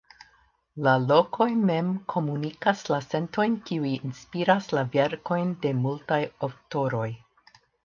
La 0.85 0.93
lokoj 1.01 1.47
mem 1.69 1.91
komunikas 2.13 2.81
la 2.95 2.99
sentojn 3.09 3.59
kiuj 3.69 3.93
inspiris 3.99 4.73
la 4.79 4.87
verkojn 4.97 5.55
de 5.69 5.77
multaj 5.85 6.21
aŭtoroj. 6.51 7.09